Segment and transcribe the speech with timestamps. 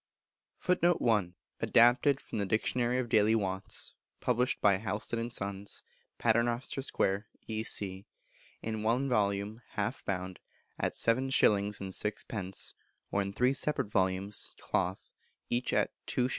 [0.57, 5.83] [Footnote 1: Adapted from the "Dictionary of Daily Wants," published by Houlston and Sons,
[6.17, 8.07] Paternoster Square, E.C.,
[8.63, 10.39] in one volume, half bound,
[10.79, 11.29] at 7s.
[11.35, 12.73] 6d.,
[13.11, 15.13] or in three separate volumes, cloth,
[15.51, 15.89] each 2s.